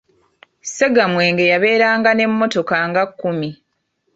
[0.63, 3.49] Ssegamwenge yabeeranga n'emmotoka nga kkumi.